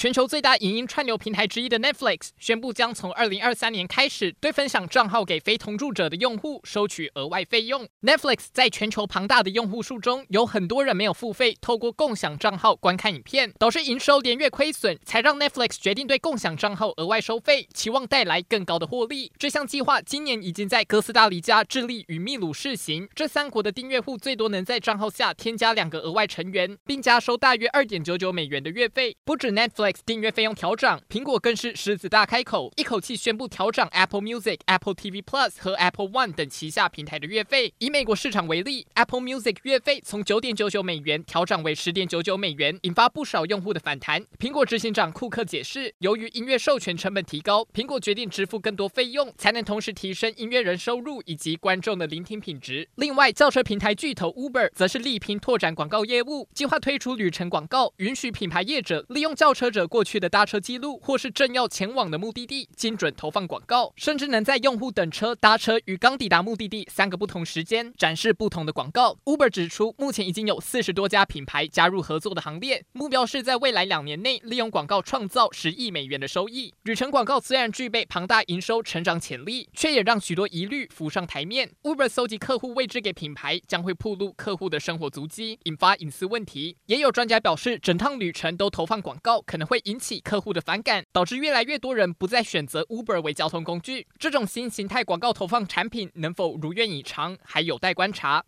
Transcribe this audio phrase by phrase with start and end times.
[0.00, 7.86] 全球最大影音串流平台之一的 Netflix 宣布，将从二零二三年开始对分享账号给非同住者的用户收取额外费用。
[8.00, 19.30] Netflix 在全球庞大的用户数中，有很多人没有付费，透过共享账号观看影片，导致营收连月亏损，才让 Netflix 决定对共享账号额外收费，期望带来更高的获利。
[19.36, 29.14] 这项计划今年已经在哥斯达黎加、智利与秘鲁试行，这三国的订阅户最多能在账号下添加两个额外成员，并加收大约二点九九美元的月费。
[29.26, 29.89] 不止 Netflix。
[30.04, 37.72] 订阅费用调涨，苹果更是狮子大开口，一口气宣布调涨 Apple Music、Apple TV Plus 和 Apple One 等旗下平台的月费。
[37.78, 44.24] 以美国市场为例，Apple Music 月费从九点九九美元调涨为十点九九美元，引发不少用户的反弹。
[44.38, 52.88] 苹果执行长库克解释，由于音乐授权成本提高，苹果决定支付更多费用，才能同时提升音乐人收入以及观众的聆听品质。
[52.96, 69.16] 另外，轿车平台巨头 Uber 则是力拼拓展广告业务，计划推出旅程广告，允许品牌业者利用轿车者者过去的搭车记录，或是正要前往的目的地，精准投放广告，甚至能在用户等车、搭车与刚抵达目的地三个不同时间展示不同的广告。
[69.24, 76.74] Uber 指出，目前已经有四十多家品牌加入合作的行列，目标是在未来两年内利用广告创造十亿美元的收益。
[76.82, 81.70] 旅程广告虽然具备庞大营收成长潜力，却也让许多疑虑浮上台面。
[81.84, 86.76] Uber 搜集客户位置给品牌，将会暴露客户的生活足迹，引发隐私问题。
[86.84, 94.04] 也有专家表示，整趟旅程都投放广告，可能会引起客户的反感，导致越来越多人不再选择 Uber 为交通工具。
[94.18, 98.44] 这种新形态广告投放产品能否如愿以偿，还有待观察。